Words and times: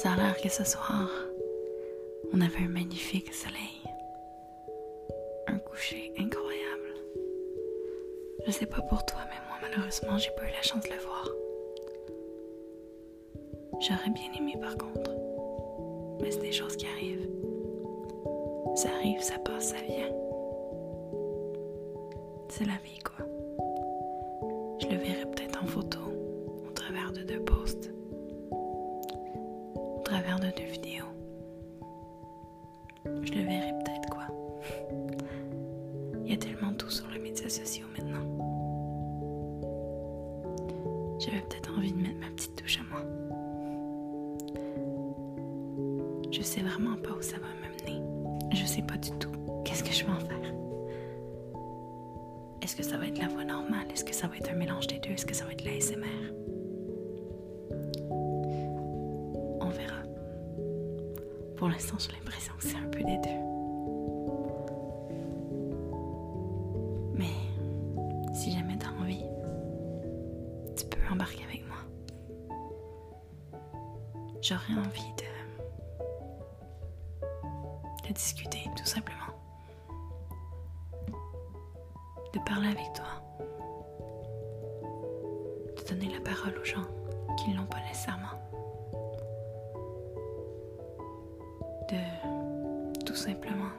Que 0.00 0.48
ce 0.48 0.62
soir, 0.62 1.10
on 2.32 2.40
avait 2.40 2.64
un 2.64 2.68
magnifique 2.68 3.34
soleil. 3.34 3.82
Un 5.48 5.58
coucher 5.58 6.12
incroyable. 6.16 6.94
Je 8.46 8.52
sais 8.52 8.66
pas 8.66 8.80
pour 8.82 9.04
toi, 9.04 9.18
mais 9.24 9.40
moi, 9.48 9.58
malheureusement, 9.60 10.16
j'ai 10.16 10.30
pas 10.30 10.44
eu 10.44 10.52
la 10.52 10.62
chance 10.62 10.84
de 10.84 10.90
le 10.90 11.00
voir. 11.00 11.28
J'aurais 13.80 14.10
bien 14.10 14.32
aimé 14.38 14.56
par 14.60 14.78
contre. 14.78 15.10
Mais 16.20 16.30
c'est 16.30 16.42
des 16.42 16.52
choses 16.52 16.76
qui 16.76 16.86
arrivent. 16.86 17.28
Ça 18.76 18.90
arrive, 19.00 19.20
ça 19.20 19.40
passe, 19.40 19.70
ça 19.70 19.80
vient. 19.84 20.12
C'est 22.50 22.66
la 22.66 22.78
vie, 22.84 23.00
quoi. 23.02 23.26
Je 24.78 24.86
le 24.86 24.96
verrai 24.96 25.26
peut-être 25.26 25.60
en 25.60 25.66
photo, 25.66 25.97
travers 30.08 30.40
de 30.40 30.46
deux 30.46 30.70
vidéos. 30.72 31.04
Je 33.04 33.32
le 33.32 33.42
verrai 33.42 33.72
peut-être, 33.84 34.08
quoi. 34.08 34.26
Il 36.24 36.30
y 36.30 36.34
a 36.34 36.38
tellement 36.38 36.72
tout 36.72 36.88
sur 36.88 37.06
les 37.10 37.18
médias 37.18 37.48
sociaux 37.48 37.86
maintenant. 37.96 38.24
J'avais 41.18 41.42
peut-être 41.42 41.70
envie 41.76 41.92
de 41.92 41.98
mettre 41.98 42.20
ma 42.20 42.28
petite 42.28 42.56
touche 42.56 42.78
à 42.78 42.84
moi. 42.90 43.02
Je 46.30 46.42
sais 46.42 46.62
vraiment 46.62 46.96
pas 46.96 47.10
où 47.10 47.20
ça 47.20 47.36
va 47.36 47.48
m'amener. 47.60 48.02
Je 48.54 48.64
sais 48.64 48.82
pas 48.82 48.96
du 48.96 49.10
tout 49.18 49.32
qu'est-ce 49.64 49.84
que 49.84 49.92
je 49.92 50.04
vais 50.06 50.12
en 50.12 50.20
faire. 50.20 50.38
Est-ce 52.62 52.76
que 52.76 52.82
ça 52.82 52.96
va 52.96 53.08
être 53.08 53.18
la 53.18 53.28
voix 53.28 53.44
normale? 53.44 53.90
Est-ce 53.92 54.04
que 54.04 54.14
ça 54.14 54.26
va 54.26 54.36
être 54.36 54.50
un 54.50 54.56
mélange 54.56 54.86
des 54.86 55.00
deux? 55.00 55.10
Est-ce 55.10 55.26
que 55.26 55.34
ça 55.34 55.44
va 55.44 55.52
être 55.52 55.64
la 55.64 55.72
Pour 61.58 61.68
l'instant, 61.68 61.96
j'ai 61.98 62.12
l'impression 62.12 62.54
que 62.56 62.62
c'est 62.62 62.76
un 62.76 62.88
peu 62.88 63.02
des 63.02 63.18
deux. 63.18 63.40
Mais 67.14 67.34
si 68.32 68.52
jamais 68.52 68.78
t'as 68.78 68.90
envie, 68.90 69.24
tu 70.76 70.86
peux 70.86 71.12
embarquer 71.12 71.42
avec 71.44 71.64
moi. 71.66 71.78
J'aurais 74.40 74.74
envie 74.74 75.12
de 75.18 75.28
de 78.08 78.12
discuter 78.14 78.64
tout 78.76 78.86
simplement. 78.86 79.34
De 82.32 82.38
parler 82.46 82.68
avec 82.68 82.92
toi. 82.94 83.20
De 85.76 85.88
donner 85.88 86.14
la 86.14 86.20
parole 86.20 86.56
aux 86.58 86.64
gens 86.64 86.86
simplement 93.28 93.72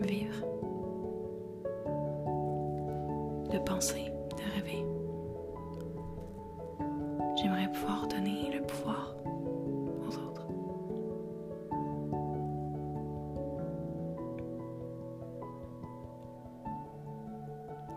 vivre. 0.00 0.44
De 3.50 3.58
penser, 3.58 4.12
de 4.36 4.44
rêver. 4.54 4.84
J'aimerais 7.36 7.70
pouvoir 7.72 8.06
donner 8.06 8.52
le 8.52 8.62
pouvoir 8.64 9.16
aux 9.26 10.16
autres. 10.16 10.46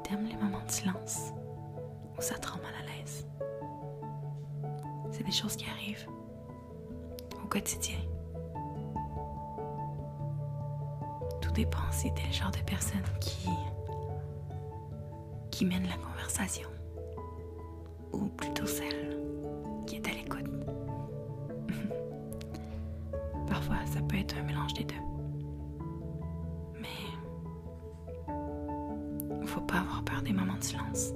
T'aimes 0.03 0.25
les 0.25 0.35
moments 0.37 0.65
de 0.65 0.71
silence 0.71 1.31
où 2.17 2.21
ça 2.21 2.39
te 2.39 2.47
rend 2.47 2.57
mal 2.63 2.73
à 2.81 2.97
l'aise? 2.97 3.27
C'est 5.11 5.23
des 5.23 5.31
choses 5.31 5.55
qui 5.55 5.65
arrivent 5.69 6.07
au 7.43 7.47
quotidien. 7.47 7.99
Tout 11.51 11.57
dépend 11.57 11.91
si 11.91 12.09
t'es 12.13 12.27
le 12.27 12.33
genre 12.33 12.51
de 12.51 12.59
personne 12.65 13.01
qui 13.19 13.49
qui 15.49 15.65
mène 15.65 15.83
la 15.83 15.97
conversation 15.97 16.69
ou 18.13 18.27
plutôt 18.27 18.65
celle 18.65 19.17
qui 19.85 19.97
est 19.97 20.07
à 20.07 20.11
l'écoute. 20.11 20.49
Parfois, 23.49 23.75
ça 23.85 23.99
peut 24.01 24.15
être 24.17 24.37
un 24.37 24.43
mélange 24.43 24.73
des 24.75 24.85
deux. 24.85 24.95
Mais 26.79 26.87
faut 29.45 29.59
pas 29.59 29.79
avoir 29.79 30.03
peur 30.05 30.21
des 30.21 30.31
moments 30.31 30.57
de 30.57 30.63
silence. 30.63 31.11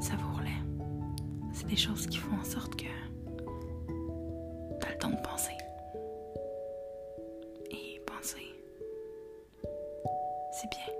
Savoure-les. 0.00 0.62
C'est 1.52 1.66
des 1.68 1.76
choses 1.76 2.06
qui 2.06 2.16
font 2.16 2.36
en 2.40 2.44
sorte 2.44 2.74
que 2.74 2.86
t'as 4.80 4.92
le 4.92 4.98
temps 4.98 5.10
de 5.10 5.16
penser. 5.16 5.52
C'est 10.60 10.70
bien. 10.70 10.92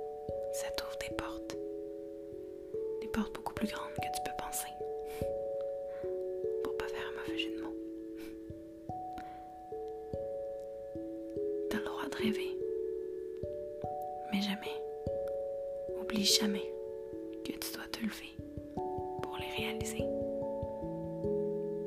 Ça 0.53 0.71
t'ouvre 0.77 0.97
des 1.01 1.15
portes. 1.17 1.57
Des 3.01 3.09
portes 3.09 3.35
beaucoup 3.35 3.55
plus 3.55 3.67
grandes 3.67 3.95
que 3.95 4.09
tu 4.15 4.23
peux 4.25 4.37
penser. 4.39 4.69
Pour 6.63 6.77
pas 6.77 6.87
faire 6.87 7.03
un 7.09 7.21
mauvais 7.21 7.39
jeu 7.39 7.51
de 7.57 7.63
mots. 7.63 7.77
T'as 11.71 11.79
le 11.79 11.85
droit 11.85 12.09
de 12.09 12.17
rêver. 12.17 12.57
Mais 14.33 14.41
jamais, 14.43 14.77
oublie 16.01 16.25
jamais 16.25 16.73
que 17.45 17.51
tu 17.51 17.73
dois 17.73 17.89
te 17.91 18.01
lever 18.01 18.37
pour 19.23 19.37
les 19.39 19.65
réaliser. 19.65 20.05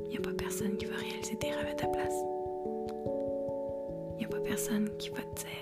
Il 0.09 0.18
a 0.18 0.22
pas 0.22 0.34
personne 0.38 0.76
qui 0.76 0.86
va 0.88 0.98
réaliser 0.98 1.38
tes 1.38 1.52
rêves 1.52 1.72
à 1.72 1.76
ta 1.76 1.88
place. 1.88 2.20
Il 4.20 4.26
a 4.26 4.28
pas 4.28 4.42
personne 4.42 4.90
qui 4.98 5.09
va 5.09 5.22
te 5.22 5.40
dire. 5.40 5.60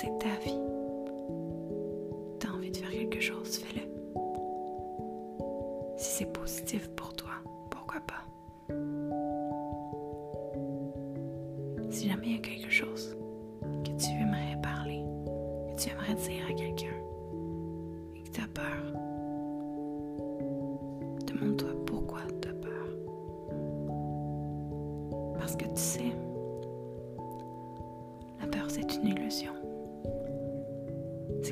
C'est 0.00 0.16
ta 0.20 0.28
vie. 0.44 0.54
T'as 2.38 2.50
envie 2.50 2.70
de 2.70 2.76
faire 2.76 2.88
quelque 2.88 3.18
chose, 3.18 3.58
fais-le. 3.58 3.82
Si 5.96 6.18
c'est 6.18 6.32
positif 6.32 6.88
pour 6.90 7.16
toi, 7.16 7.30
pourquoi 7.68 8.00
pas? 8.02 8.22
Si 11.90 12.08
jamais 12.08 12.26
il 12.26 12.36
y 12.36 12.38
a 12.38 12.42
quelque 12.42 12.70
chose 12.70 13.16
que 13.84 13.90
tu 14.00 14.10
aimerais 14.12 14.56
parler, 14.62 15.02
que 15.74 15.82
tu 15.82 15.90
aimerais 15.90 16.14
dire 16.14 16.46
à 16.48 16.52
quelqu'un 16.52 16.96
et 18.14 18.22
que 18.22 18.30
tu 18.30 18.40
as 18.40 18.46
peur, 18.54 18.92
demande-toi 21.26 21.67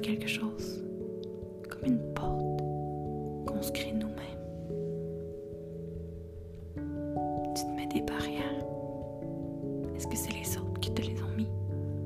quelque 0.06 0.28
chose 0.28 0.84
comme 1.68 1.84
une 1.84 2.14
porte 2.14 2.60
qu'on 3.44 3.60
se 3.60 3.72
crée 3.72 3.90
nous-mêmes. 3.90 4.44
Tu 7.56 7.64
te 7.64 7.70
mets 7.72 7.88
des 7.88 8.02
barrières. 8.02 8.64
Est-ce 9.96 10.06
que 10.06 10.16
c'est 10.16 10.32
les 10.32 10.56
autres 10.58 10.78
qui 10.80 10.94
te 10.94 11.02
les 11.02 11.20
ont 11.24 11.34
mis 11.36 11.48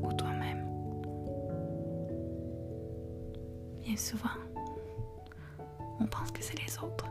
ou 0.03 0.11
toi-même? 0.15 0.65
Bien 3.83 3.97
souvent, 3.99 4.31
on 6.01 6.07
pense 6.07 6.31
que 6.31 6.43
c'est 6.43 6.59
les 6.59 6.79
autres. 6.83 7.07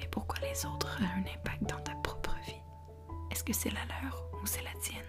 Mais 0.00 0.08
pourquoi 0.10 0.38
les 0.40 0.66
autres 0.66 0.98
ont 1.00 1.04
un 1.04 1.20
impact 1.20 1.62
dans 1.70 1.80
ta 1.84 1.92
propre 2.02 2.34
vie? 2.46 2.62
Est-ce 3.30 3.44
que 3.44 3.52
c'est 3.52 3.70
la 3.70 3.84
leur 4.02 4.28
ou 4.42 4.46
c'est 4.46 4.64
la 4.64 4.74
tienne? 4.82 5.04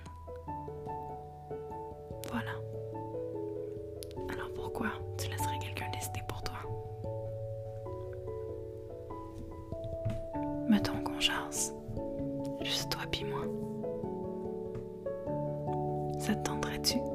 Ça 16.25 16.33
te 16.33 16.49
tenterait-tu? 16.49 17.14